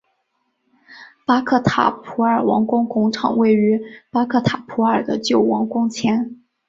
[1.27, 6.41] 巴克塔普尔王宫广场位于巴克塔普尔的旧王宫前。